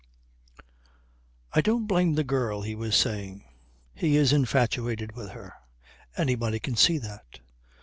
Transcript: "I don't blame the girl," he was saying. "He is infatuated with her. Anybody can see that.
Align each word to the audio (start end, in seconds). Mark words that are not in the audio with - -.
"I 1.53 1.61
don't 1.61 1.85
blame 1.85 2.15
the 2.15 2.23
girl," 2.23 2.63
he 2.63 2.73
was 2.73 2.95
saying. 2.95 3.43
"He 3.93 4.17
is 4.17 4.33
infatuated 4.33 5.11
with 5.15 5.29
her. 5.29 5.53
Anybody 6.17 6.57
can 6.59 6.75
see 6.75 6.97
that. 6.97 7.39